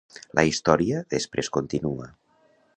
La 0.37 0.43
història 0.51 1.03
després 1.15 1.53
continua. 1.61 2.11